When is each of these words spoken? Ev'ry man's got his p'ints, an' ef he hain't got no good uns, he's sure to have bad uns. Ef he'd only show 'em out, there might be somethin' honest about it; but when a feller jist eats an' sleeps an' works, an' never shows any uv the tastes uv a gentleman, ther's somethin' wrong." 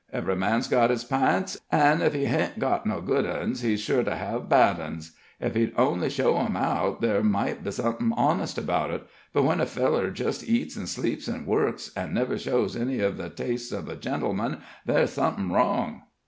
Ev'ry 0.11 0.35
man's 0.35 0.67
got 0.67 0.89
his 0.89 1.05
p'ints, 1.05 1.57
an' 1.71 2.01
ef 2.01 2.13
he 2.13 2.25
hain't 2.25 2.57
got 2.57 2.87
no 2.87 3.01
good 3.01 3.23
uns, 3.23 3.61
he's 3.61 3.79
sure 3.81 4.01
to 4.03 4.15
have 4.15 4.49
bad 4.49 4.79
uns. 4.79 5.11
Ef 5.39 5.53
he'd 5.53 5.73
only 5.77 6.09
show 6.09 6.35
'em 6.39 6.57
out, 6.57 7.01
there 7.01 7.21
might 7.21 7.63
be 7.63 7.69
somethin' 7.69 8.11
honest 8.17 8.57
about 8.57 8.89
it; 8.89 9.05
but 9.31 9.43
when 9.43 9.61
a 9.61 9.65
feller 9.67 10.09
jist 10.09 10.49
eats 10.49 10.75
an' 10.75 10.87
sleeps 10.87 11.29
an' 11.29 11.45
works, 11.45 11.91
an' 11.95 12.15
never 12.15 12.39
shows 12.39 12.75
any 12.75 12.97
uv 12.97 13.17
the 13.17 13.29
tastes 13.29 13.71
uv 13.71 13.87
a 13.89 13.95
gentleman, 13.95 14.61
ther's 14.87 15.11
somethin' 15.11 15.51
wrong." 15.51 16.01